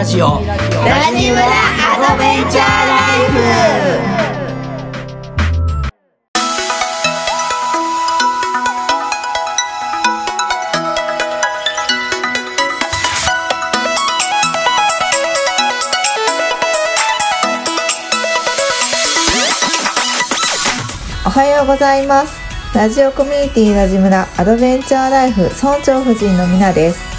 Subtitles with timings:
[0.00, 0.26] ラジオ。
[0.26, 0.56] ラ
[1.14, 3.38] ジムラアドベンチャーライフ
[21.26, 22.40] おはようございます
[22.74, 27.09] ラジオコミュニティラジムラアドベンチャーライフ村長夫人のみなです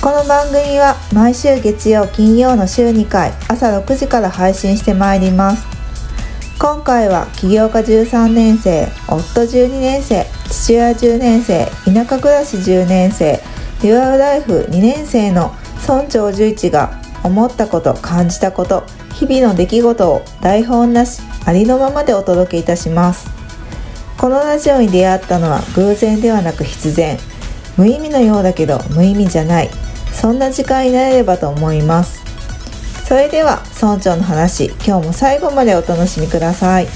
[0.00, 5.66] この番組は毎週月曜金曜の週2回朝6時から配信してまいります。
[6.56, 13.40] 今回は起業家13年生夫12年生父親10年生田舎暮らし10年生
[13.82, 16.92] デュアルライフ2年生の村長11が
[17.24, 18.84] 思ったこと感じたこと
[19.14, 23.28] 日々の出来事を台本なしありのままでお届けいたします。
[24.16, 27.18] このラジオに出会ったのは偶然ではなく必然。
[27.76, 29.70] 無意味のようだけど無意味じゃない。
[30.20, 32.20] そんな時間になれればと思います。
[33.06, 36.88] それでは村長の話今日も最後までお楽しみください。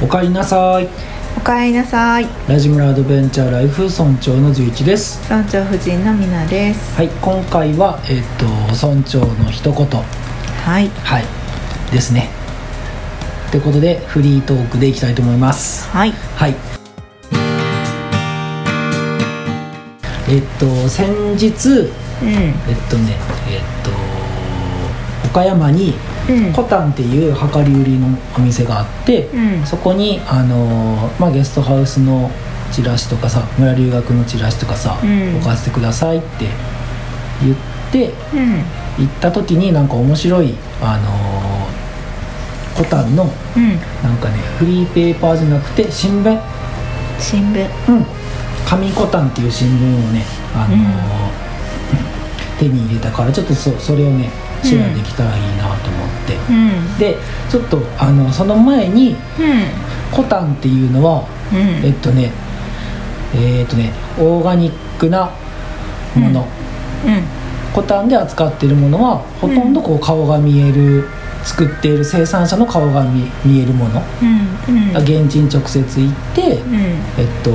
[0.00, 0.86] おかえりなさい。
[0.86, 1.01] お
[1.42, 2.28] かえりなさい。
[2.48, 5.20] ラジムラアドベンチャーライフ村長の11です。
[5.28, 6.94] 村長夫人のみなです。
[6.94, 8.46] はい今回はえっ、と
[8.86, 9.86] 村長の一言。
[9.86, 10.88] はい。
[10.88, 11.24] はい。
[11.90, 12.30] ですね。
[13.50, 15.88] ということでフリートークでいきたいと思います。
[15.90, 16.12] はい。
[16.36, 16.54] はい。
[20.28, 22.28] えっと先日うん。
[22.28, 22.54] えっ
[22.88, 23.16] とね
[23.48, 23.90] えっと
[25.28, 26.11] 岡山にうん
[26.54, 28.06] コタンっていう量り売りの
[28.36, 29.66] お店があって、うん。
[29.66, 32.30] そこにあのーまあ、ゲストハウスの
[32.70, 35.36] チラシとかさ村留学のチラシとかさ、うん。
[35.36, 36.46] 置かせてくださいって
[37.42, 37.56] 言っ
[37.90, 39.04] てうん。
[39.04, 43.24] 行った時になんか面白いあのーコタンの
[43.56, 43.68] うん。
[44.02, 46.40] なんかねフリーペーパーじゃなくて新聞。
[47.18, 47.68] 新聞。
[47.88, 48.06] うん。
[48.66, 50.24] 紙コタンっていう新聞をね、
[50.54, 51.42] あのー
[52.58, 54.30] 手に入れたからちょっとそそれをね
[54.62, 56.98] シェアできたらいいなと思って、うん。
[56.98, 57.16] で
[57.50, 59.16] ちょっとあのその前にうん。
[60.12, 61.58] コタンっていうのはうん。
[61.84, 62.30] えっとね
[63.34, 65.30] えっとねオーガニックな
[66.14, 66.46] もの、
[67.06, 67.22] うん。
[67.72, 71.08] コタンで扱っているものはほとんどこう顔が見える
[71.44, 75.02] 作っている生産者の顔が見見えるもの、うんうん。
[75.02, 76.76] 現地に直接行って、うん。
[76.76, 77.50] えっと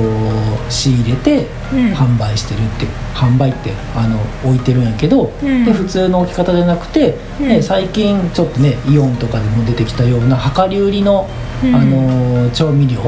[0.70, 1.92] 仕入れてうん。
[1.92, 5.64] 販売してるって販売ってあの置いてるんやけど、うん。
[5.64, 7.48] で普通の置き方じゃなくて、うん。
[7.48, 11.28] ね最近ちょっとねイオンとかでも出てきたような量り売りの、
[11.62, 11.74] うん。
[11.74, 13.00] あの調味料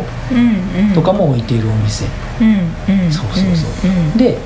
[0.94, 2.06] とかも置いているお店、
[3.10, 3.90] そうそうそう。
[3.90, 4.38] うんで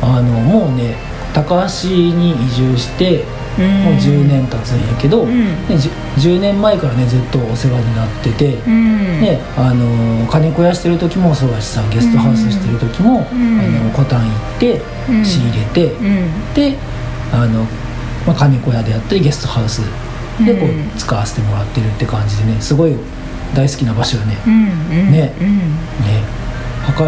[0.00, 0.96] あのもうね
[1.32, 5.44] 高橋に移住してうんもう10年経つんやけど、うん。
[5.68, 9.20] ね、じゅ 10, 年前からねずっとお世話になってて、うん。
[9.20, 13.60] ねあの金子屋してる時もそうやしさゲストハウスしてる時も、うん。
[13.60, 15.24] あのコタン行ってうん。
[15.24, 16.54] 仕入れて、うん。
[16.54, 16.76] で
[17.32, 17.64] あの、
[18.26, 19.82] まあ、金子屋であったりゲストハウス
[20.44, 22.96] でこう使わせてもらってるって感じでねすごい
[23.54, 24.36] 大好きな場所よね。
[25.10, 25.34] ね。
[25.40, 25.58] うん。
[25.58, 26.41] ね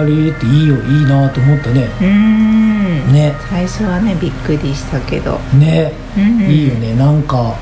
[0.03, 1.89] 量りっていいよいいなと思ったね。
[2.01, 3.13] うん。
[3.13, 3.35] ね。
[3.51, 5.39] 最初はねびっくりしたけど。
[5.59, 6.95] ね、うんいいよね。
[6.95, 7.55] なんか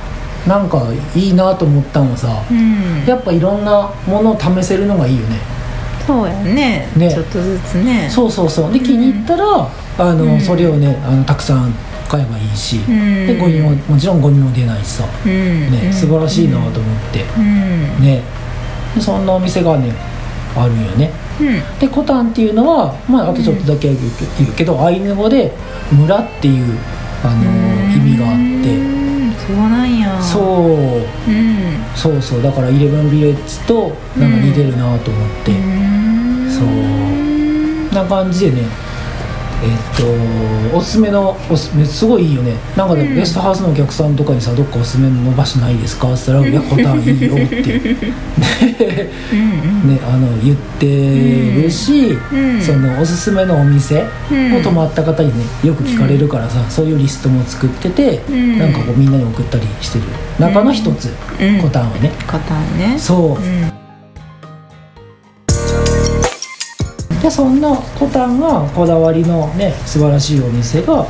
[0.47, 3.05] なんかいいなと思ったのはさ、うん。
[3.07, 5.37] やっぱいろんなものを試せるのがいいよね。
[6.07, 6.89] そうやね。
[6.97, 7.13] ね。
[7.13, 8.09] ちょっとずつね。
[8.11, 8.73] そうそうそう。
[8.73, 10.41] で気に入ったら、あのうん。
[10.41, 11.73] それをねあのたくさん
[12.09, 13.27] 買えばいいし、うん。
[13.27, 15.71] でゴミももちろんゴミも出ないしさ、うん。
[15.71, 15.93] ね。
[15.93, 16.73] 素晴らしいなと思っ
[17.13, 18.01] て、うん。
[18.01, 18.23] ね。
[18.95, 19.93] でそんなお店がね
[20.57, 21.11] あるんよね
[21.41, 21.79] うん。
[21.79, 25.53] でコタンっていうのは、まあ、あとちょっとだけ言うけ言うけど、アイヌ語で
[25.93, 26.79] 「村」っていう
[27.25, 27.43] あの
[27.95, 28.77] 意味があって。
[28.77, 29.03] うん
[29.43, 30.23] そうなんや。
[30.23, 31.31] そう。
[31.31, 31.85] うん。
[31.97, 32.43] そうそう。
[32.43, 36.49] だからイレブンビレッジとなんか似てるなと思って、うん。
[36.49, 37.95] そう。
[37.95, 38.69] な感じでね
[39.63, 42.55] えっとおすすめのおすすめすごいいいよね。
[42.77, 47.63] なんかでもゲストハウスのお客さんとかにさ「どっかおすすめの場所ないですか?」って言ったら「いやコタンいいよ」って。
[49.85, 52.61] ね あの言ってるし、うん。
[52.61, 54.57] そのおすすめのお店うん。
[54.57, 58.59] を泊まった方にねよく聞かれるからさ、そういうリストも作ってて、ん。
[58.59, 60.05] なんかこうみんなに送ったりしてる。
[60.39, 61.59] 中の一つ、うん。
[61.59, 62.11] コタンはね。
[62.27, 62.95] コタンね。
[62.99, 63.82] そう、
[67.23, 71.07] でそんなコタンがこだわりのね素晴らしいお店が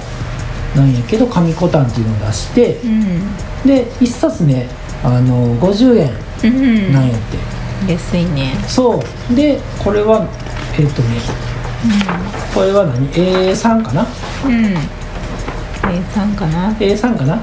[0.77, 3.37] なんやけど紙コタンっていうのを出してうん。
[3.67, 4.69] で1冊ね
[5.03, 6.13] あの50円
[6.45, 6.47] う
[6.91, 7.21] んなんやっ
[7.87, 8.55] て、安いね。
[8.67, 9.01] そ
[9.31, 9.35] う。
[9.35, 10.29] でこれは
[10.79, 11.19] えっとね
[12.55, 14.07] これは何？A3 かな？
[14.45, 14.77] うん。
[15.83, 16.73] A3 かな。
[16.75, 17.37] A3 かな？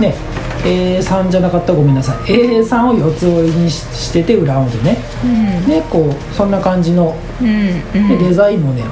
[0.00, 0.14] ね
[0.64, 2.16] A3 じゃなかったらごめんなさい。
[2.30, 4.96] A3 を四つ折りにししてて裏表ね。
[5.24, 5.66] うん。
[5.66, 8.08] でこうそんな感じのうんうん。
[8.08, 8.84] でデザインもね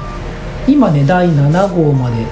[0.67, 2.25] 今ね第7号まで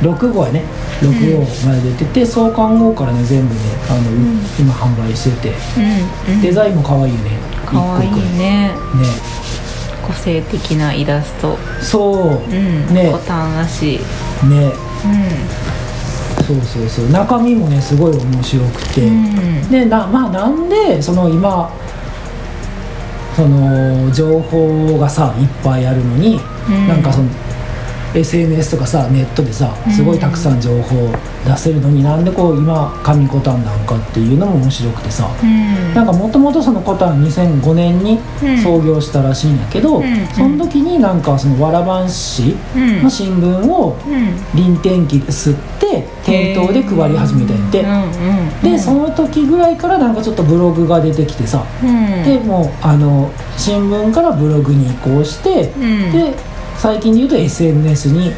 [0.00, 0.62] 6号やね。
[1.00, 4.38] 6号まで出てて、創刊号からね全部ねあの、ん。
[4.58, 5.54] 今販売してて。
[6.28, 6.42] うんうん。
[6.42, 7.30] デザインも可愛いよね。
[7.66, 8.74] かわいいねね。
[10.06, 11.58] 個性的なイラスト。
[11.82, 12.94] そう、うん。
[12.94, 13.10] ね。
[13.10, 13.96] ボタンらし。
[13.96, 13.98] い
[14.46, 14.72] ね。
[15.04, 15.08] う
[16.46, 17.10] そうそうそう。
[17.10, 19.70] 中身もねすごい面白くて、んうん。
[19.70, 21.70] でなまあなんでその今
[23.34, 26.38] その情報がさいっぱいあるのに、
[26.68, 26.88] うん。
[26.88, 27.28] なんかその
[28.18, 31.12] SNS とかさネットでさすごいたくさん情報
[31.46, 35.94] 出せるのに、なんでこう今紙コタンなんかっていうのも面白くてさ、うん。
[35.94, 38.58] なんかもともとそのコタン2005年にうん。
[38.58, 40.26] 創業したらしいんやけど、うん。
[40.28, 43.02] その時になんかそのわらばん市うん。
[43.04, 44.34] の新聞をうん。
[44.54, 48.02] 臨転機で吸って店頭で配り始めたんやって、うん
[48.64, 48.72] うん。
[48.72, 52.24] でその時ぐらいからなんかちょっとブログが出てきてさ、うん。
[52.24, 56.12] でもうあの新聞からブログに移行して、うん。
[56.12, 56.34] で
[56.78, 58.32] 最近で言うと SNS に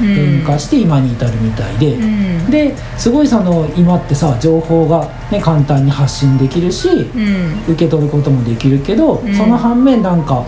[0.00, 2.50] 変化して今に至るみたいで、うん。
[2.50, 7.62] ですごいその今ってさ情報が、ね、簡単に発信できるしうん。
[7.68, 9.34] 受け取ることもできるけど、うん。
[9.34, 10.44] その反面なんか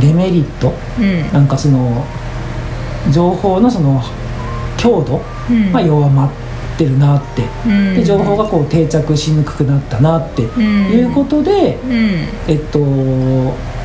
[0.00, 1.32] デメリットうん。
[1.32, 2.04] なんかその
[3.12, 4.02] 情報のその
[4.76, 5.20] 強度
[5.50, 5.72] うん。
[5.72, 6.30] が弱まっ
[6.78, 7.94] てるなって、うん。
[7.94, 10.62] で情報がこう定着しにくくなったなってうん。
[10.92, 12.26] いうことで、うん。
[12.46, 12.78] えっと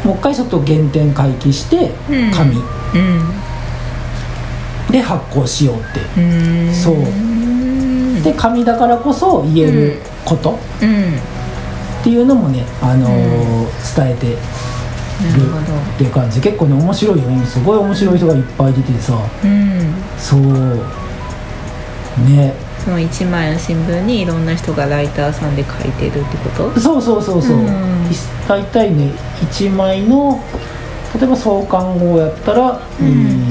[0.04, 2.32] もう一回ちょっと原点回帰してうん。
[2.32, 2.62] 紙うん。
[4.92, 6.22] で発行しようって。
[6.22, 6.24] う
[6.70, 6.96] んそう。
[6.96, 8.22] うん。
[8.24, 10.52] で紙だからこそ言えること。
[10.52, 11.14] っうん。
[12.04, 13.66] ていうのもね、あのーうん。
[13.96, 16.42] 伝えてるっていう感じ。
[16.42, 17.46] 結構ね面白いよね。
[17.46, 19.14] すごい面白い人がいっぱい出ててさ。
[19.44, 19.94] うん。
[20.18, 20.42] そう。
[22.30, 22.54] ね
[22.84, 26.80] その一枚の新聞にいろんな人がライターさんで書いてるってこと？
[26.80, 28.10] そうそうそうそう、うん。
[28.48, 30.44] 大体ね1枚の
[31.16, 32.80] 例えば創刊号やったらん。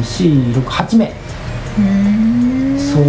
[0.02, 1.12] 248名。
[1.79, 2.79] うん。
[2.79, 3.05] そう。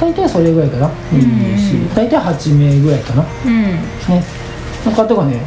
[0.00, 0.90] 大体それぐらいかな、ん。
[0.90, 3.24] 24大体8名ぐらいかな。
[3.46, 3.62] うん。
[3.62, 3.80] ね。
[4.84, 5.40] の方がね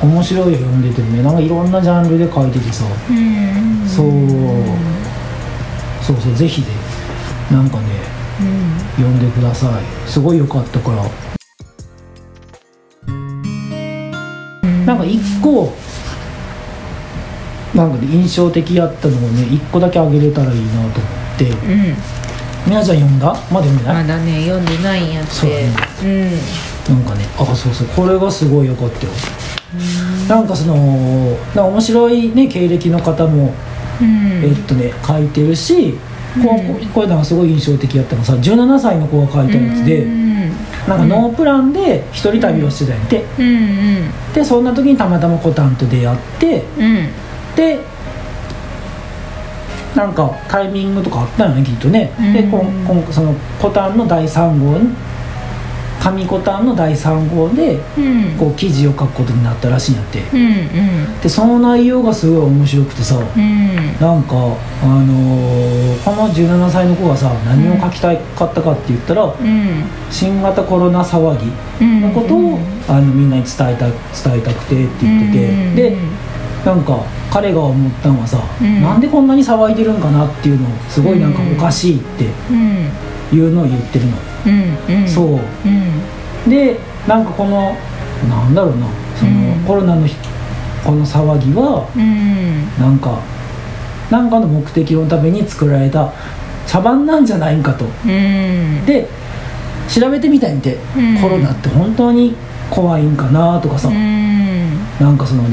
[0.00, 2.84] おも面白いよ読んでてもねなんかいろんなジャンルで書いててさ。
[3.10, 3.86] うん。
[3.86, 4.06] そう。
[6.04, 6.66] そうそうぜひね
[7.50, 7.84] なんかね
[8.98, 9.82] うん読んでください。
[10.08, 11.02] すごい良かったから。
[14.84, 15.72] なんか一個
[17.74, 20.92] なんかね印象的やったのをね一個だけあげれたらいいなと思っ
[21.38, 21.50] て。
[21.50, 21.94] うん。
[22.66, 23.34] みなちゃん読んだ？
[23.50, 26.30] まだ読んでない、まだね読んでないんやってそうだね。
[26.88, 27.86] なんかねあそうそう。
[27.88, 29.12] これがすごい良かったよ。
[30.28, 30.76] なんかその
[31.54, 33.54] な面白いね経歴の方も、
[34.00, 34.44] うん。
[34.44, 35.98] えっとね書いてるし、
[36.40, 40.22] こうこうこれなんかすごい印象的やったのさ17歳の子が書いたやつで、うん
[40.88, 47.08] なんかノープランで一人旅をしてたんやって、うんでそんな時にたまたまコタンと出会ってうん。
[47.54, 47.78] で
[49.94, 52.50] なんかタイミングとかあったよねきっとね、でうん。
[52.50, 54.78] こんこんそのコタンの第3号
[56.10, 58.36] に紙コタンの第3号でうん。
[58.38, 60.22] こう記事を書くことになったらしいんやって。
[61.22, 63.76] でその内容がすごい面白くてさうん。
[64.00, 64.34] なんか
[64.82, 69.84] あのーこの17歳の子がさ何を書きたかったかって言ったら、うん。
[70.10, 75.96] 新型コロナ騒ぎうんのことを、あのみんなに伝えた伝えたくてって言ってて、うんで
[76.64, 78.82] なんか彼が思ったのはさ、うん。
[78.82, 81.52] なんでこんなに騒いでるんかなっていうのをすごいなんかうん。
[81.56, 82.88] おかしいってうん。
[83.32, 84.12] いうのを言ってるの、
[84.46, 85.08] うんうん。
[85.08, 85.26] そう。
[85.26, 86.50] うん。
[86.50, 87.76] でなんかこの
[88.28, 88.86] なんだろうな。
[89.16, 89.64] その、うん。
[89.64, 90.16] コロナのひ
[90.84, 92.66] この騒ぎはうん。
[92.78, 93.20] なんか
[94.10, 96.12] なんかの目的のために作られた
[96.66, 97.84] 茶番なんじゃないんかと。
[97.84, 98.84] うん。
[98.84, 99.08] で
[99.88, 101.20] 調べてみたいんで、うん。
[101.20, 102.34] コロナって本当に
[102.70, 104.78] 怖いんかなとかさ、うん。
[105.00, 105.44] なんかその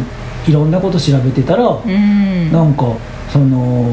[0.48, 2.51] いろんなこと調べてたら、うん。
[2.51, 2.86] なんか
[3.29, 3.86] その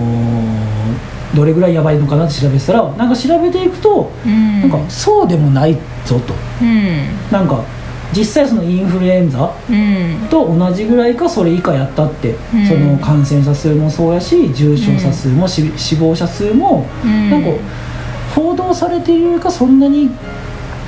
[1.34, 4.60] どれぐらいやばいのかなって調べてたらなんか調べていくと、うん。
[4.60, 6.34] なんかそうでもないぞと。
[6.62, 7.30] うん。
[7.30, 7.64] なんか
[8.16, 10.28] 実際そのインフルエンザうん。
[10.30, 12.66] と同じぐらいかそれ以下やったって、うん。
[12.66, 17.30] その感染者数もそうやし重症者数も、し死亡者数も、うん。
[17.30, 17.48] なんか
[18.34, 20.10] 報道されているよりかそんなに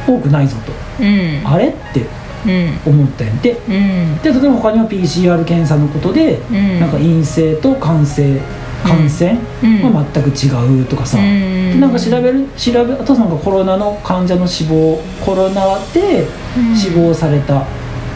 [0.07, 1.43] 多くないぞと、うん。
[1.45, 2.07] あれって
[2.47, 2.93] うん。
[2.93, 3.53] 思ったんやって。
[3.53, 4.19] うん。
[4.19, 6.81] で例えば他には PCR 検査のことで、うん。
[6.81, 8.41] なんか陰性と感染
[8.85, 9.95] 感染うん。
[9.95, 11.25] は全く違うとかさ、うん。
[11.73, 16.77] でなんか調べる調べあとなんかコロナの患者の死亡コロナでうん。
[16.77, 17.67] 死亡された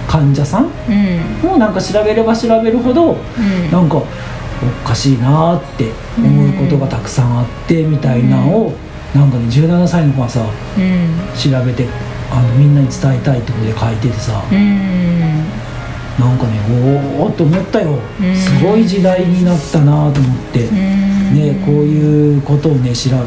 [0.09, 1.51] 患者さんうん。
[1.51, 3.71] もなんか調べれば調べるほどうん。
[3.71, 8.73] なんかおかしいなーって思うことがたくさんあってみたいなのを
[9.15, 11.17] なんかね17歳の子がさうん。
[11.37, 11.87] 調べて
[12.31, 14.43] あのみんなに伝えたいってことで書いててさ。
[14.51, 15.62] うん
[16.19, 16.61] なんかね
[17.19, 17.99] おおっと思ったよ。
[18.21, 18.37] うん。
[18.37, 20.65] すごい時代になったなと思って。
[20.67, 21.35] うん。
[21.35, 23.19] ねこういうことをね知ら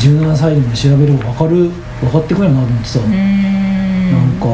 [0.00, 2.98] 17歳でもね調べれば分かる分かってくるよなと思ってさ。
[3.00, 4.12] うん。
[4.12, 4.46] なんか。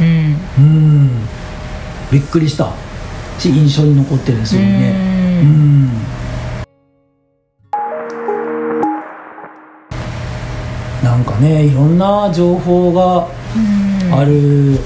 [0.00, 0.36] うん。
[0.58, 1.10] うん。
[2.12, 2.72] びっくりした。
[3.38, 5.40] し印象に残ってるんですよね。
[5.42, 5.90] ううんん。
[11.02, 14.14] なんかねいろんな情報がうん。
[14.14, 14.78] ある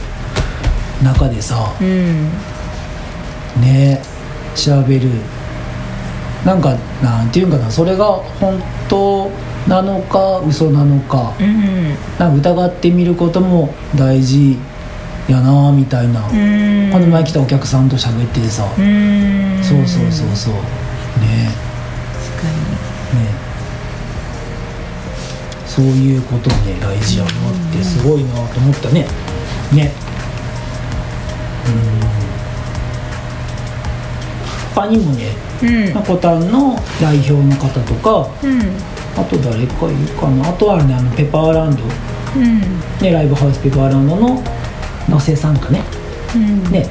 [1.02, 2.30] 中でさうん。
[3.60, 4.00] ね
[4.54, 5.10] 調べる。
[6.44, 9.30] なんかなんていうんかなそれが本当
[9.66, 11.34] なのか嘘なのか。
[11.40, 11.94] うん。
[12.18, 14.58] なんか疑ってみることも大事
[15.28, 16.92] やなみたいな、うん。
[16.92, 19.60] この前来たお客さんと喋っててさ、うん。
[19.62, 20.54] そうそうそうそう。
[20.54, 21.50] ね。
[22.12, 23.44] 確かね。
[25.66, 27.32] そういうことね大事やなっ
[27.72, 29.08] てすごいなと思ったね。
[29.72, 29.92] ね
[34.74, 36.02] 他にもねにうん。
[36.02, 38.60] コタンの代表の方とかうん。
[39.16, 40.48] あと誰かいるかな。
[40.48, 41.82] あとはねあのペパーランド、
[42.36, 42.60] うん。
[43.00, 44.42] ね、ライブハウスペパーランドの
[45.08, 45.82] 野瀬さんかね。
[46.34, 46.64] うん。
[46.72, 46.88] ね。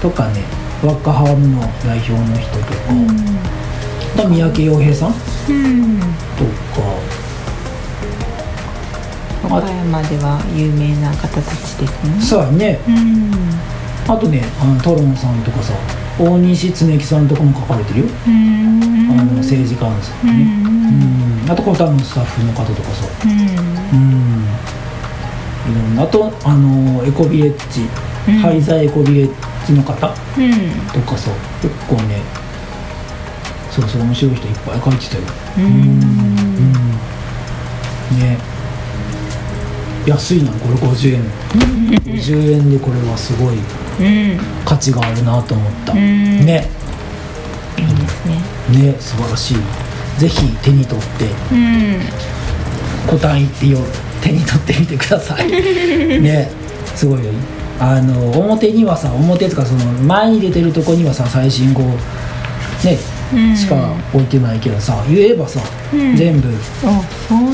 [0.00, 0.44] とかね
[0.84, 2.72] ワッカハームの代表の人とか、
[4.14, 5.12] あと三宅洋平さん。
[5.12, 5.18] と
[5.50, 5.98] うん。
[5.98, 7.16] か。
[9.56, 11.44] 岡山では有名な方たち
[11.78, 12.20] ですね。
[12.20, 12.78] さあね。
[12.86, 13.32] うん。
[14.06, 15.74] あとねあのトロンさんとかさ
[16.18, 18.32] 大西恒樹さんとかも書かれてるよ、うん。
[19.12, 20.46] あの政治家のさうね、ん。
[21.44, 21.50] うん。
[21.50, 23.28] あとコタンのスタッフの方とかさう。
[23.28, 23.30] ん。
[23.30, 23.38] うん。
[25.70, 27.82] いろんなあとあのエコビレッジ、
[28.28, 28.38] うん。
[28.40, 29.30] 廃材エコビレッ
[29.66, 31.02] ジの方とうん。
[31.02, 31.30] かさ
[31.62, 32.20] 結構ね
[33.70, 35.22] そうそう面白い人いっぱい書いてたよ。
[35.58, 35.68] ううん。
[35.68, 36.00] ん。
[38.18, 38.38] ね。
[40.06, 41.22] 安いなこれ50円。
[42.02, 43.54] 50円でこれはすごい。
[43.54, 43.87] うん
[44.64, 46.44] 価値があるなと思った、うん。
[46.46, 46.68] ね。
[47.78, 48.34] いいですね。
[48.92, 49.56] ね素晴らしい。
[50.18, 51.24] ぜひ手に取って。
[51.52, 52.00] うん。
[53.06, 53.78] コタン行ってよ
[54.20, 55.48] 手に取ってみてください。
[55.50, 56.50] ね。
[56.94, 57.30] すごいよ。
[57.80, 62.98] あの表にはさ表とかその前に出てるとこにはさ最新号ね
[63.32, 63.56] うん。
[63.56, 65.60] しか置いてないけどさ言えばさ、
[65.92, 66.16] うん。
[66.16, 66.48] 全部。
[66.84, 67.00] あ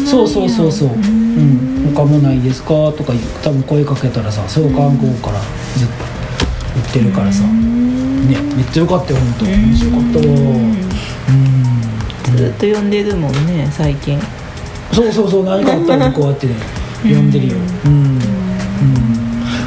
[0.06, 1.90] そうそうそうそうそう、ううん。
[1.90, 2.68] ん、他もないですか？
[2.96, 5.40] とか多分声かけたらさ創刊号から
[5.76, 6.13] ずっと
[6.76, 7.48] 売ってるからさ、ね
[8.56, 10.24] めっちゃよかったよ本当面白かったわ。
[10.24, 11.32] う
[12.32, 12.36] ん。
[12.36, 14.18] ずっと読んでるもんね最近。
[14.92, 16.54] そうそうそう何かあったらこうやってね。
[17.02, 17.56] 読んでるよ。
[17.84, 18.18] うん、うん、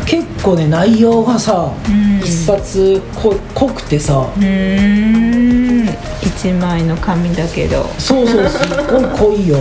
[0.06, 2.20] 結構ね内容がさ、うん。
[2.20, 4.18] 一冊こ濃くてさ。
[4.36, 5.88] うーん。
[6.22, 7.86] 一枚の紙だけど。
[7.98, 9.58] そうそうすっごい濃いよ。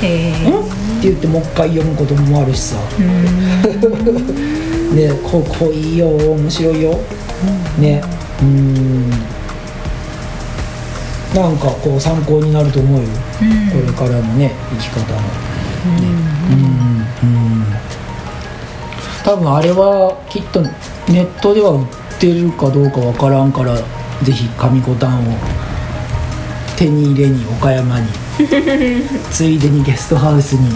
[0.00, 0.60] へえん？
[0.60, 2.76] って言ってもう一回読むこともあるしさ
[4.90, 6.98] うんねこ濃いよ面白いよ。
[7.78, 8.02] ね。
[8.42, 9.10] うん。
[11.34, 13.08] なんかこう参考になると思うよ。
[13.08, 16.08] これからのね生き方のね。
[16.50, 17.64] うんうん。
[19.24, 21.86] 多分あれはきっとネットでは売っ
[22.18, 23.76] てるかどうかわからんから
[24.22, 25.36] ぜひ紙コタンを
[26.76, 28.06] 手に入れに岡山に
[29.30, 30.70] ついでにゲストハウスに。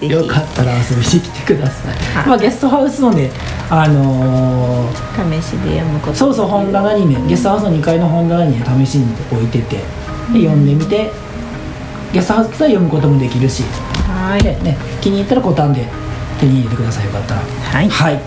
[0.00, 2.26] ひ よかったら遊びに来てください、はい。
[2.28, 3.30] まあ、ゲストハウスのね
[3.70, 6.16] あのー試しで読むこと。
[6.16, 9.82] そうそう本棚にねゲストハウスの2階の本棚にね試しに置いててで
[10.40, 11.10] 読んでみて
[12.12, 13.64] ゲストハウスから読むこともできるし。
[14.06, 14.42] はい。
[14.42, 15.88] で、ね、気に入ったらボタンで
[16.38, 17.40] 手に入れてくださいよかったら。
[17.72, 17.88] はい。
[17.88, 18.20] はい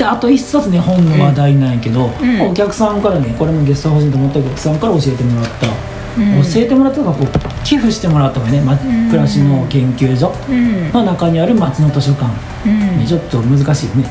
[0.00, 6.42] であと一冊ね本の話題なんやけど、んお客さんからねこれもゲストハウスと思ったお客さんから教えてもらった、うん。
[6.42, 8.78] 教えてもらったのがこう寄付してもらったのがね、ま、ん。
[9.10, 10.90] 暮らしの研究所うん。
[10.90, 12.32] の中にある町の図書館、
[12.64, 12.98] うん。
[12.98, 14.10] ねちょっと難しいよね。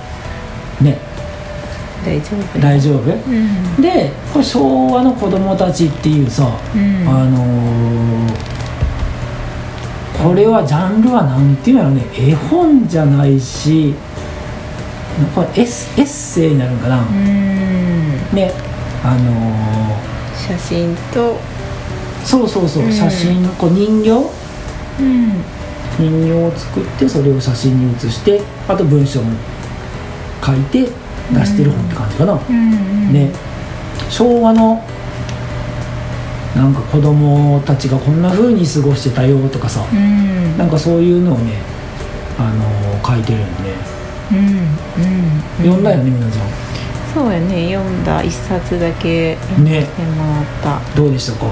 [0.80, 0.98] ね。
[2.06, 2.60] 大丈夫。
[2.60, 3.00] 大丈夫？
[3.02, 3.82] うん。
[3.82, 7.08] でこれ昭和の子供たちっていうさ、うん。
[7.10, 8.60] あのー
[10.22, 12.06] これはジャンルはなんていうんやろね。
[12.14, 13.96] 絵本じゃないし
[15.28, 17.16] これエッエッセイになるんかな、うん。
[18.34, 18.52] ね
[19.04, 19.98] あの
[20.36, 21.36] 写真と。
[21.36, 21.38] ー
[22.26, 22.92] そうそうそう、うん。
[22.92, 24.12] 写真こう人形。
[25.00, 25.44] うん。
[25.98, 29.32] 人形を作ってそれを写真に写してあと文章も
[30.46, 33.14] 書いて出してる本って感じかな、うん。
[33.14, 33.32] ね
[34.10, 34.84] 昭和の
[36.56, 40.58] なんか子供たちがこんな風に過ごしてたよとかさ、うん。
[40.58, 41.62] なんかそういうのをね
[42.38, 42.64] あの
[43.06, 43.74] 書いてるんで、
[44.32, 46.48] うんうん読んだよねみなちゃん。
[47.14, 49.86] そうやね読んだ一冊だけ読んでも
[50.64, 51.48] らっどうでしたか？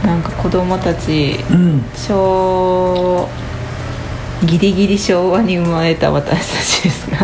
[0.00, 1.82] た、なんか子供たちうん。
[1.94, 3.28] 小
[4.44, 7.18] ギリギリ昭和に生まれた私たちですが。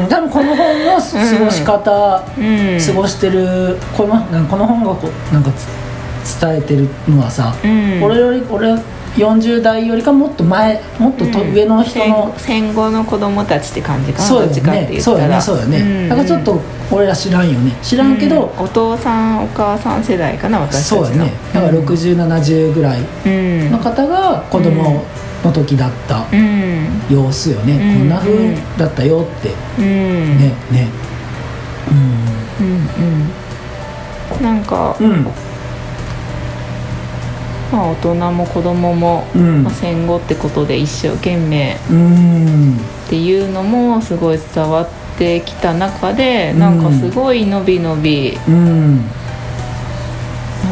[0.00, 0.08] うん。
[0.08, 2.78] 多分この本の過ごし方、うん。
[2.80, 8.02] 過ごしてるこのこの本がこうなんかつ伝えてるのはさ、うん。
[8.02, 8.74] 俺より俺
[9.16, 11.52] 40代よりかもっと前もっととうん。
[11.54, 15.00] 上の人の、戦戦後の子供たちって感じかなそうだね。
[15.00, 15.40] そうね。
[15.40, 16.08] そうだね、ん。
[16.08, 17.72] だからちょっと俺ら知らんよね。
[17.82, 21.06] 知らんけど、うんお父さんお母さん世代かな私たちの。
[21.06, 21.32] そうだね。
[21.52, 23.70] だから6070ぐらいうん。
[23.70, 25.04] の方が子供
[25.44, 26.86] の時だったうん。
[27.08, 27.98] 様子よね、うん。
[27.98, 30.38] こんな風だったよって、うん。
[30.38, 30.88] ねね。
[32.60, 32.66] うん。
[32.66, 33.44] うん
[34.42, 35.26] なんか、うんうん
[37.72, 39.64] まあ、大人も子供も、うん。
[39.64, 42.76] まあ、戦後ってことで一生懸命うん。
[42.76, 46.58] っていうのもすごい伝わってきた中で、うん。
[46.58, 48.96] なんかすごいのびのびうん。
[48.96, 49.02] な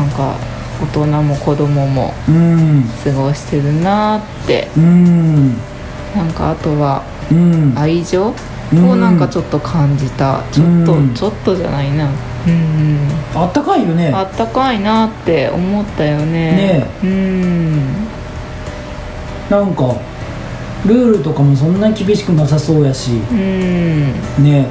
[0.04, 0.36] んか
[0.82, 2.84] 大人も子供もうん。
[3.04, 5.56] 過ごしてるなってうん。
[6.14, 7.74] なんかあとはうん。
[7.76, 8.34] 愛情
[8.72, 8.88] うん。
[8.90, 11.14] をなんかちょっと感じた、ちょっと、うん。
[11.14, 12.08] ちょっとじゃないな
[12.46, 14.10] うんあったかいよね。
[14.12, 16.52] あったかいなって思ったよね。
[16.52, 16.90] ね。
[17.02, 17.76] うん。
[19.48, 19.94] なんか
[20.86, 23.12] ルールとかもそんなに厳しくなさそうやし。
[23.30, 24.12] うん。
[24.42, 24.66] ね。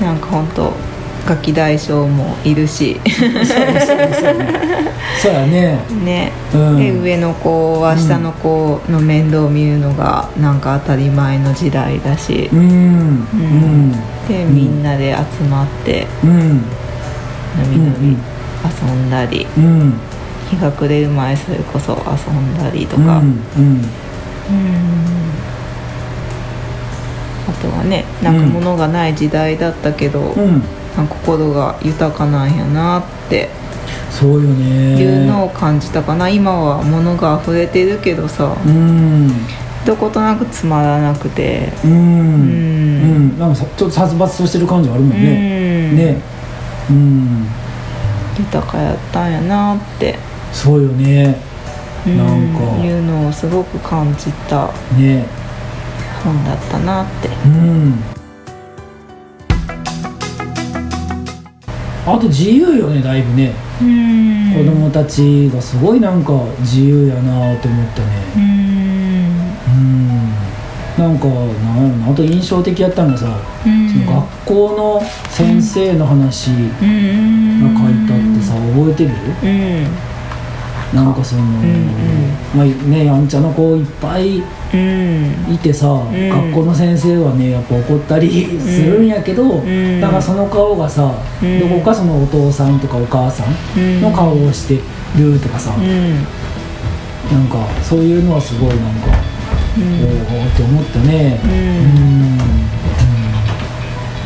[0.00, 0.72] なんか本当
[1.26, 3.00] ガキ大将もいるし。
[5.20, 5.78] そうやね。
[6.04, 6.76] ね、うん。
[6.78, 12.50] で上の子は下の子の面倒を見るのがなんか当たり前の時代だし。
[12.52, 12.60] う、ん。
[12.60, 13.92] うん。
[14.28, 16.06] でみんなで集まって。
[16.24, 16.48] うん。
[16.58, 18.18] のびのびうん
[18.64, 19.94] 遊んだり、うん。
[20.50, 23.04] 日が暮れる前それこそ遊んだりとうん。
[23.04, 23.84] か、うん。
[27.48, 33.48] あとはねなんか物がない時代だったけど、うん心が豊かなんやなって
[34.10, 35.00] そうよね。
[35.00, 39.30] いうのを感じたかな、今は物が溢れてるけどさ、うん。
[39.86, 41.72] どことなくつまらなくて。
[41.84, 41.92] うん。
[41.92, 43.28] ううん。
[43.36, 45.88] んなんかさちょっと殺伐としてる感じあるもんね。
[45.90, 45.96] うん。
[45.96, 46.20] ね。
[46.90, 47.46] うん。
[48.38, 50.18] 豊かやったんやなって、
[50.52, 51.36] そうよね。
[52.06, 52.18] うん。
[52.18, 52.84] なんか。
[52.84, 55.24] いうのをすごく感じたね。
[56.22, 57.28] 本だったなって。
[57.46, 58.11] うん
[62.04, 63.52] あと自由よねだいぶね。
[63.80, 64.52] うん。
[64.54, 68.08] 子供たちがすごいなんか自由やなって思ったね。
[68.36, 68.42] うん。
[69.68, 70.32] うん。
[70.98, 72.10] なんかなんやろな。
[72.10, 73.88] あと印象的やったのがさ、うん。
[73.88, 77.76] その学校の先生の話がうん。
[77.78, 79.10] 書いてあってさ覚えてる？
[79.44, 80.96] うん。
[80.96, 81.46] なんかその、ん
[82.54, 86.28] まあねやんちゃな子いっぱいうんいてさ、ん。
[86.28, 90.00] 学校の先生はねやっぱ怒ったりするんやけど、ん。
[90.00, 91.60] だからその顔がさ、うん。
[91.60, 94.80] どこかそのお父さんとかお母さんの顔をして
[95.16, 96.14] るとかさ、うん。
[97.30, 99.08] なんかそういうのはすごいなんか、
[99.78, 101.40] おおって思ったね。
[101.44, 101.50] うん。
[101.50, 101.54] う
[102.38, 102.38] ん。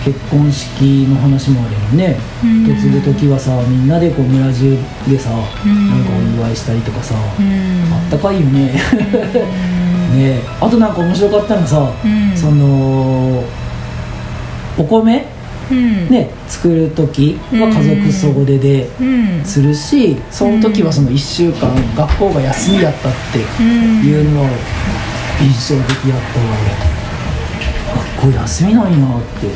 [0.04, 1.80] 結婚式の話もあるよ
[2.10, 2.16] ね。
[2.44, 2.66] うん。
[2.68, 4.78] 嫁ぐ時はさみんなでこう村中
[5.08, 5.34] でさ、ん。
[5.34, 7.92] なんかお祝いしたりとかさ、うん。
[7.92, 8.80] あったかいよね
[10.14, 10.40] ね。
[10.60, 12.36] あとなんか面白かったのさ、うん。
[12.36, 13.42] その
[14.78, 15.26] お米？
[15.70, 16.08] うん。
[16.08, 19.44] ね作る時は家族総出でうん。
[19.44, 24.02] するしその時はその1週間学校が休みやったってうん。
[24.04, 24.48] いうのは
[25.40, 26.46] 印象的やったわ
[28.20, 29.52] 学校休みなんやって、ね。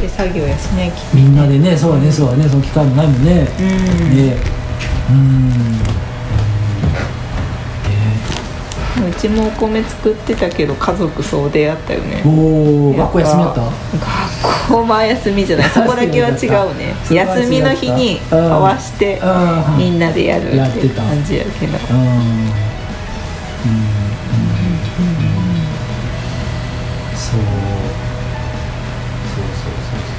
[0.00, 3.46] で作業やしねみんなでねそうだねそうだねその機会もないもんね、ね。
[5.10, 5.78] うん
[8.96, 12.22] うちもお米作ってたけど家族総出やったよね。
[12.24, 13.60] おお学校休みやった？
[13.60, 13.72] 学
[14.86, 15.68] 校は休みじゃない。
[15.70, 16.94] そこだけは違うね。
[17.10, 19.26] 休みの日に合わしてう
[19.74, 19.78] ん。
[19.78, 21.76] みんなでやるって感じやけど。
[21.90, 21.96] うん。
[21.98, 22.06] うん。
[22.06, 22.46] うん。
[27.16, 27.40] そう。
[29.34, 30.14] そうそうそうそ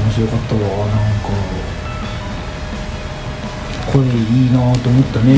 [0.00, 0.04] う。
[0.04, 0.60] 面白かったわ。
[0.86, 1.28] なんか
[3.92, 4.08] これい
[4.48, 5.32] いなと思ったね。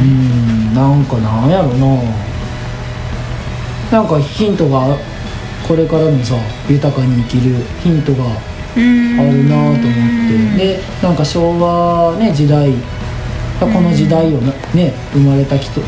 [0.00, 2.02] うんなんかなんやろな。
[3.90, 4.96] なんかヒントが
[5.68, 6.34] これからのさ
[6.68, 8.30] 豊かに生きるヒントがあ
[8.76, 9.78] るなと思っ
[10.56, 10.76] て。
[10.76, 12.72] でなんか昭和ね時代
[13.60, 15.80] この時代をなね生まれた人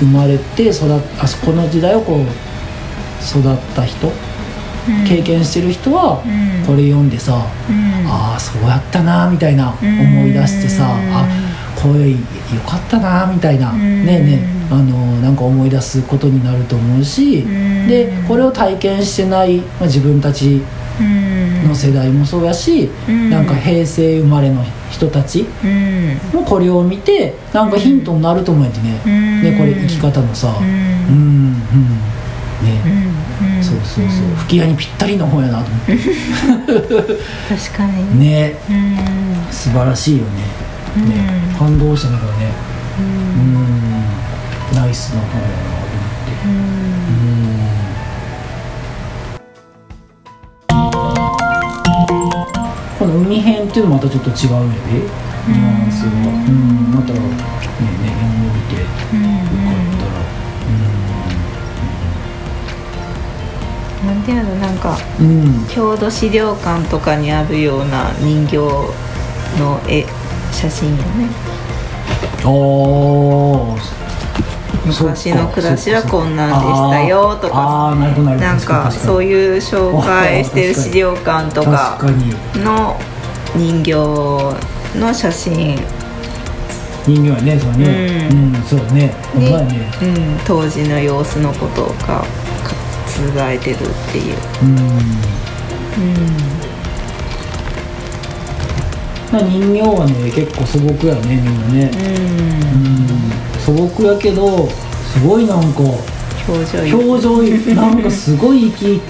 [0.00, 5.06] 生まれて育っあそこの時代をこう育った人うん。
[5.06, 6.66] 経験してる人はうん。
[6.66, 8.06] これ読んでさ、うん。
[8.06, 11.26] ああそうやったなみたいな思い出してさ、あ
[11.84, 12.16] これよ
[12.66, 14.06] かったなみたいな、うん。
[14.06, 17.86] ねえねえあのなんか思い出すことになると思うし、うん。
[17.86, 20.62] でこれを体験してない、まあ、自分たち
[20.98, 21.68] うん。
[21.68, 23.28] の世代もそうやし、うん。
[23.28, 26.18] なんか平成生まれの人たちうん。
[26.32, 29.42] もこれを見てなんかヒントになると思うんやってね,、うん。
[29.42, 31.54] ねこれ生き方のさ、ううんんうん。
[32.64, 32.80] ね、
[33.56, 34.28] うんそうそうそう。
[34.28, 34.36] うん。
[34.36, 35.92] 吹き矢にぴったりの本やなと思って。
[37.54, 38.18] 確かに。
[38.20, 38.54] ね。
[38.70, 38.96] うん。
[39.52, 40.63] 素晴らしいよね
[41.00, 41.58] ね、うん。
[41.58, 42.52] 感動したねこれね。
[42.98, 43.04] うん。
[43.04, 43.06] う
[44.74, 44.74] ん。
[44.74, 45.88] ナイスな本やなと思っ
[46.24, 46.32] て。
[46.46, 46.52] うん。
[52.98, 54.80] この海編っていうのもまたちょっと違うんやで
[55.48, 56.08] ニュアンスが。
[56.08, 56.12] う
[56.50, 56.94] ん。
[56.94, 57.24] またねね
[58.14, 58.94] 読んでみてよかっ
[59.98, 60.14] たら。
[64.14, 64.54] なんていうの？
[64.56, 65.30] なんかうん、う
[65.64, 68.56] ん、郷土資料館とかにあるような人形
[69.58, 70.06] の絵
[70.54, 71.28] 写真よね。
[72.44, 74.04] ああ
[74.86, 77.94] 昔の暮らしはこんなんでしたよとか。
[78.38, 81.98] なんかそうういう紹介してる資料館とか
[82.54, 82.98] の
[83.56, 83.94] 人形
[84.98, 85.78] の写真、
[87.06, 88.28] 人形はねそうね。
[88.30, 89.14] ううん、そうね。
[89.32, 89.90] ほんまやね。
[90.02, 92.24] うん、当時の様子のことが
[93.06, 93.78] 覆えてるっ
[94.12, 94.68] ていう、うん。
[94.68, 94.84] うん。
[94.84, 96.43] まあ
[99.40, 101.90] 人形はね結構素朴やねみんなね。
[101.92, 101.96] う
[103.58, 103.60] ん。
[103.60, 105.80] 素朴やけどすごいなんか
[106.48, 106.94] 表情いい。
[106.94, 107.42] 表情
[107.74, 109.00] なんかすごい生き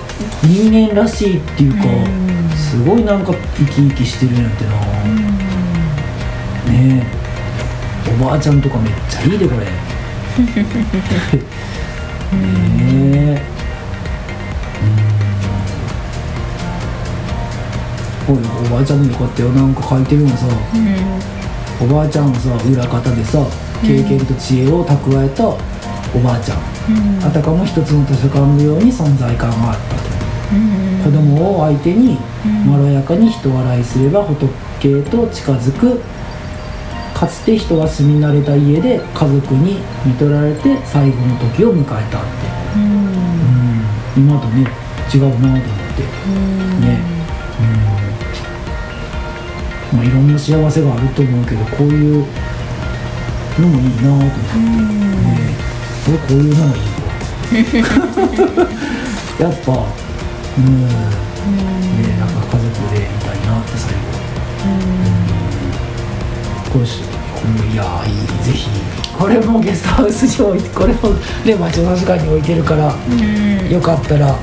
[0.46, 2.50] 人間らしいっていうかうん。
[2.56, 4.70] すごいなんか生き生きしてるんやってな。
[6.72, 8.14] ねえ。
[8.22, 9.66] おばあちゃんとかめっちゃいいでこれ。
[12.34, 12.63] ね
[18.74, 20.46] ばあちゃんもよかったよなんか書いてるのさ。
[21.80, 23.44] おばあちゃんはさ裏方でさ
[23.82, 26.58] 経験と知恵を蓄えたおばあちゃん、
[27.26, 30.02] あたかも一つの図書館のように存在感があったと。
[31.04, 32.16] 子供を相手に
[32.64, 34.46] まろやかに人笑いすれば仏
[34.98, 36.00] へと近づく。
[37.12, 42.28] かつて人が住み慣れた家で家族に見取られて最後の時を迎えたって。
[42.76, 43.84] うん。
[44.16, 44.66] 今とね
[45.12, 46.02] 違うなと思って。
[46.80, 47.02] ね。
[47.88, 47.93] うん
[49.94, 52.26] まあいろんな幸せがあると思うけどこういう
[53.58, 55.54] のもいいなと思ってね
[56.08, 56.80] 俺こういうのがいい
[57.82, 57.88] わ。
[59.40, 59.72] やっぱ
[60.58, 60.88] うん。
[60.88, 60.88] ね
[62.18, 62.28] なん。
[62.28, 63.98] か家族でいたいなって最後。
[66.72, 67.00] これし
[67.44, 67.72] うん。
[67.72, 68.68] いやいいぜひ
[69.16, 71.10] これもゲストハウスに置いてこれも
[71.44, 72.92] ね町の図書館に置いてるから
[73.70, 74.34] よかったら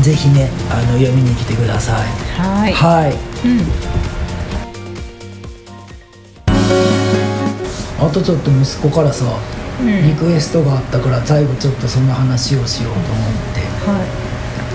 [0.00, 2.08] ぜひねあの読みに来てください
[2.40, 3.12] はいはい
[3.46, 3.58] うん
[8.00, 9.24] あとちょっと息子からさ
[9.80, 10.08] うん。
[10.08, 13.14] リクエストがあったから最後ちょっとその話をしようと思っ
[13.54, 14.30] ては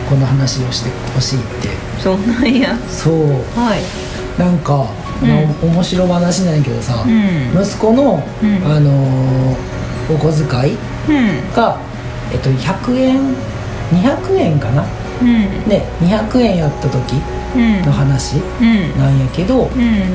[0.09, 1.67] この話をしてほしいって。
[1.67, 2.77] いそんなんや。
[2.89, 3.31] そう。
[3.57, 4.39] はい。
[4.39, 4.85] なんか、
[5.23, 7.59] あの面白話なんやけどさ、うん。
[7.59, 8.55] 息子の、うん。
[8.65, 9.55] あのー
[10.07, 10.77] お小遣い
[11.09, 11.53] うん。
[11.53, 11.79] が、
[12.31, 13.35] えっと、100円
[13.91, 14.83] 200円かな
[15.21, 15.27] うん。
[15.69, 17.15] ね200円やった時
[17.55, 17.81] うん。
[17.83, 18.97] の話うん。
[18.97, 19.69] なんやけど、うん。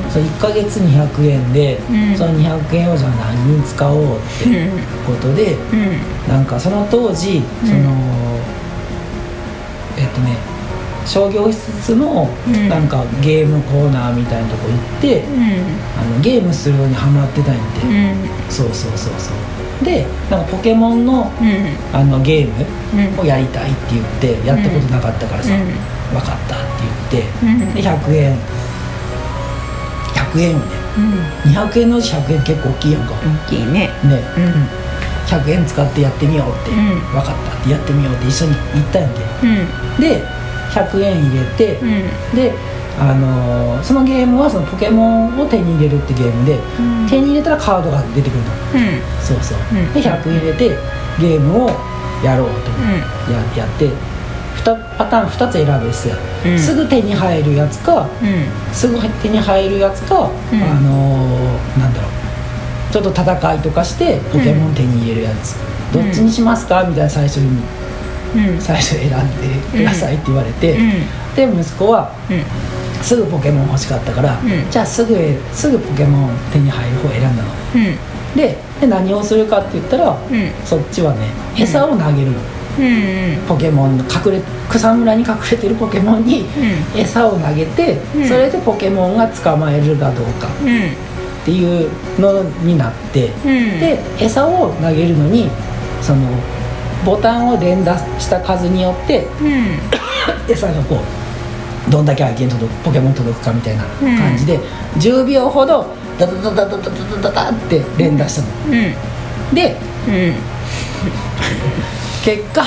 [0.09, 2.17] その1ヶ月200円で、うん。
[2.17, 4.69] その200円をじゃあ何に使おうって
[5.05, 5.97] ことで、うん。
[6.27, 7.67] なんかその当時うん。
[7.67, 7.81] その、
[9.97, 10.37] えっとね
[11.05, 12.69] 商業施設のうん。
[12.69, 15.43] なんかゲームコーナーみたいなとこ行って、うん。
[15.99, 18.51] あのゲームするようにハマってたんやって、うん。
[18.51, 19.33] そうそうそうそう
[19.83, 23.19] でなんかポケモンのうんあのゲームうん。
[23.19, 25.65] をやりたいって言ってやったことなかったからさ、うん。
[26.17, 26.59] 分かったっ
[27.09, 28.37] て言って、うんで100円
[30.13, 30.65] 100円をね。
[31.45, 31.51] うん。
[31.51, 33.89] 200円のうち100円結構大きいやんか、大きいね。
[34.03, 34.23] ね。
[34.37, 34.67] うん。
[35.27, 36.99] 100円使ってやってみようって、うん。
[37.11, 39.19] 分かったってやってみようって一緒に行ったんやんけ。
[39.47, 40.01] うん。
[40.01, 40.23] で
[40.71, 42.35] 100円入れて、うん。
[42.35, 42.53] で、
[42.99, 47.07] あのーそのゲームはそのポケモンを手に入れるってゲームで、うん。
[47.09, 48.45] 手に入れたらカードが出てくるの。
[48.75, 49.01] うん。
[49.23, 49.93] そうそう、うん。
[49.93, 50.69] で100入れて
[51.19, 51.69] ゲームを
[52.23, 52.71] やろうと
[53.31, 53.89] ややって
[54.63, 56.59] 2パターン2つ選ぶですよ、うん。
[56.59, 58.73] すぐ手に入るやつかうん。
[58.73, 60.19] すぐ手に入るやつか、ん。
[60.19, 60.25] あ
[60.81, 62.11] のーなんだろう。
[62.93, 65.55] ちょっと戦いとかしてポケモン手に入れるやつ、
[65.95, 66.03] うん。
[66.03, 66.83] どっちにしますか？
[66.83, 67.63] みたいな最初に
[68.35, 68.61] うん。
[68.61, 69.11] 最初選ん
[69.71, 71.35] でくださいって言われて、うん。
[71.55, 72.43] で息子はうん
[73.01, 74.69] すぐポケモン欲しかったから、うん。
[74.69, 75.15] じゃあすぐ
[75.51, 77.49] すぐポケモン手に入る方を選んだの。
[77.75, 78.35] うん。
[78.35, 80.51] でで何をするかって言ったら、うん。
[80.65, 82.39] そっちはね餌を投げるの、
[83.47, 86.45] ポケモンの隠れ草むらに隠れてるポケモンに
[86.95, 88.27] 餌を投げて、うん。
[88.27, 90.91] それでポケモンが捕まえるかどうかうん。
[91.41, 93.79] っていうのになって、うん。
[93.79, 95.49] で餌を投げるのに
[96.01, 96.21] その
[97.05, 99.79] ボタンを連打した数によってうん。
[100.47, 101.20] 餌がこう
[101.89, 104.59] どんだけ相手に届くポケモンに届くかみたいな感じで、
[104.99, 105.87] 10秒ほど
[106.19, 106.89] ダダダダダダダ
[107.21, 108.47] ダダダって連打したの。
[108.67, 108.69] う
[109.51, 109.75] んで
[110.07, 110.33] うん
[112.23, 112.61] 結果、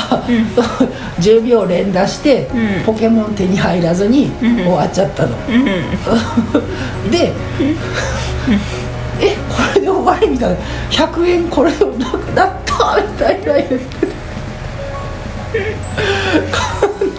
[1.20, 5.36] 10秒連打して、うんポケモン手に入らずにうん終わっちゃったの。
[5.48, 7.32] うんで、
[9.20, 10.56] えこれで終わりみたいな
[10.90, 13.84] 100円これでなくなったみたいな言ってて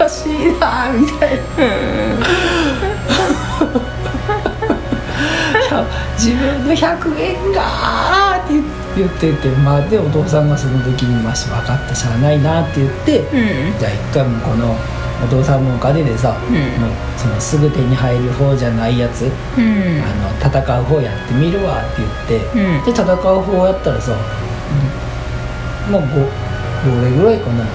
[0.05, 1.43] 悲しいなみたいな。
[6.17, 8.53] 自分の100円がって
[8.95, 13.23] 言っててまあでお父さんがその時に「まし分かったしゃあないな」って言って、う
[13.75, 13.79] ん。
[13.79, 14.75] じゃあ一回もこの
[15.23, 16.55] お父さんのお金でさ、うん。
[16.81, 19.23] もうそのすぐ手に入る方じゃないやつ
[19.57, 20.01] うん。
[20.01, 22.85] あの戦う方やってみるわって言って、うん。
[22.85, 24.11] で戦う方やったらさ、
[25.91, 26.07] まあご
[26.89, 27.65] どれぐらいかな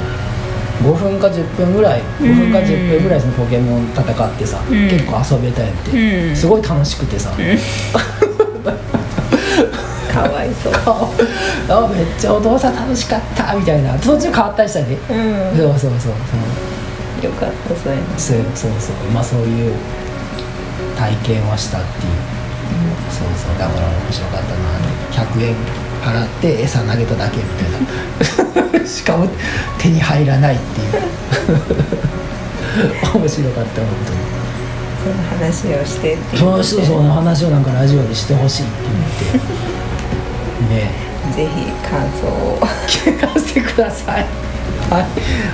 [0.81, 4.89] 5分か10分ぐらい5分か10分ぐらいそのポケモン戦ってさ、うん。
[4.89, 6.37] 結構遊べたんやって、うん。
[6.37, 7.31] すごい楽しくてさ、
[10.13, 10.73] かわいそう。
[11.69, 13.93] あめっちゃお父さん楽しかったみたいな。
[13.99, 15.59] 途中変わったりしたね、うん。
[15.59, 16.13] そうそうそうそう。
[17.25, 18.95] よかったそうやなそうそうそう。
[19.13, 19.75] まあそういう
[20.97, 22.13] 体験をしたっていう、
[23.11, 23.59] そうそう。
[23.59, 24.71] だから面白かったな
[25.13, 25.55] 100円
[26.03, 28.87] 払って餌投げただけみたいな。
[28.89, 29.29] しかも
[29.79, 31.03] 手に入らないっていう。
[33.15, 33.89] 面白かった本
[35.03, 38.73] その話をしてって当にそうそうその話をなんかラジオでしてほしいって
[40.69, 40.85] 言って。
[40.87, 40.91] ね。
[41.35, 42.59] ぜひ感想を。
[42.61, 44.27] は聞かせてください。
[44.91, 45.03] はい。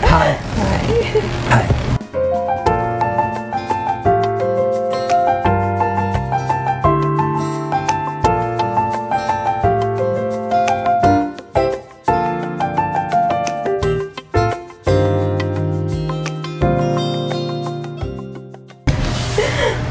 [0.03, 0.29] はい。
[0.31, 0.35] い。
[1.51, 1.86] はい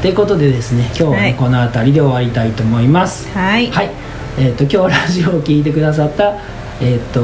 [0.06, 3.28] ということでですね今日はね、はいこの辺りで終わりたいと思います。
[3.30, 3.72] はい。
[3.72, 3.90] はい、
[4.38, 6.36] えー、と今日ラジオを聞いてくださった
[6.80, 7.22] えーと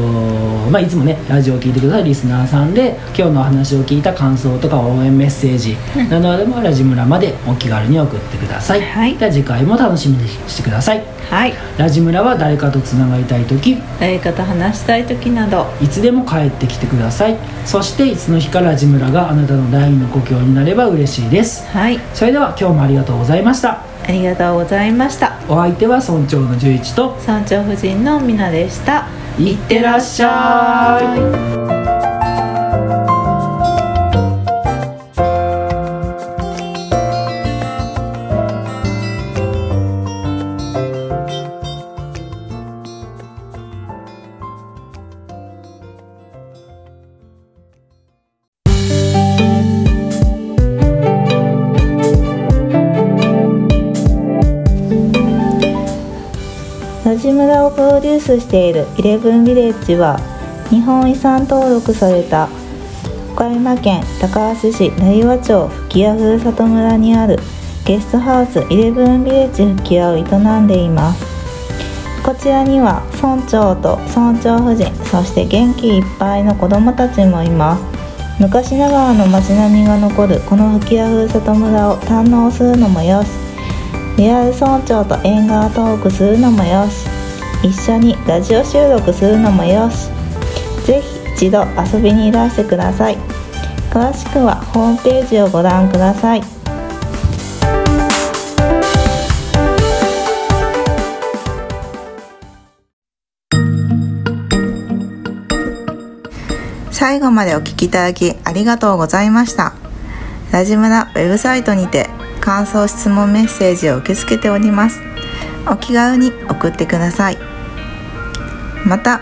[0.71, 5.77] まあ、いつもねラジオを聞いてくださるリスナーさんで今日のお話を聞いた感想とか応援メッセージ
[6.09, 9.17] などでもラジムラまでお気軽に送ってください、はい。
[9.17, 11.05] では次回も楽しみにしてください。
[11.31, 11.55] はい。
[11.79, 15.67] ラジムラは誰かとつながりたい時誰かと話したい時など。
[15.81, 17.37] いつでも帰ってきてください。
[17.65, 21.67] そしていつの日かラジムラがあなたの第二の故郷になれば嬉しいです。
[21.69, 22.01] はい。
[22.15, 23.83] それでは今日もありがとうございました。
[24.05, 25.38] ありがとうございました。
[25.49, 29.07] お相手は村長の十一と山頂夫人のみなでした
[29.38, 31.01] いってらっしゃ
[31.68, 31.72] い。
[58.33, 60.18] スしているイレブンビレッジは
[60.71, 62.49] 日本遺産登録された
[63.35, 67.38] 岡山県高梁市成羽町吹屋ふるさと村にある
[67.85, 70.23] ゲストハウスイレブンビレッジ吹屋を営
[70.61, 71.25] んでいます。
[72.25, 77.85] こちらには村長と村長夫人そして元気いっぱいの子どもたちもいます。
[78.40, 83.29] 昔ながらの街並みが残るこの吹屋ふるさと村を堪能するのもよし。
[84.16, 87.12] リアル村長と縁側トークするのもよし。
[87.62, 90.09] 一緒にラジオ収録するのもよし。
[90.85, 93.16] ぜひ一度遊びにいらしてください。
[93.90, 96.42] 詳しくはホームページをご覧ください。
[106.90, 109.75] 最後までお聞きいただきありがとうございました。
[110.51, 112.09] ラジムラウェブサイトにて
[112.40, 115.12] 感想質問メッセージを受け付けております。
[115.68, 117.38] お気軽に送ってください。
[118.85, 119.20] また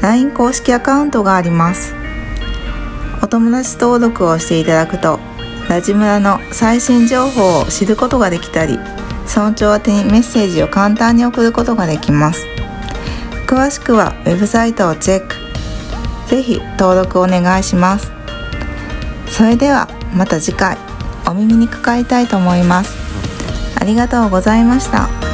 [0.00, 1.94] LINE 公式アカウントがあります。
[3.22, 5.20] お友達登録をしていただくと
[5.68, 8.78] ラジムラの最新情報を知ることができたり
[9.28, 12.46] 村長宛てにメッセージを簡単に送ることができます。
[13.46, 15.36] 詳しくはウェブサイトをチェック。
[16.28, 18.10] ぜひ登録お願いします。
[19.28, 20.76] それではまた次回
[21.26, 22.96] お耳にかかりたいと思います。
[23.78, 25.31] ありがとうございました。